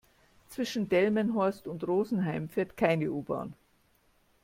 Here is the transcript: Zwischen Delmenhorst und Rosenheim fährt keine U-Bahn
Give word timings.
Zwischen 0.49 0.89
Delmenhorst 0.89 1.67
und 1.67 1.87
Rosenheim 1.87 2.49
fährt 2.49 2.75
keine 2.75 3.11
U-Bahn 3.11 3.53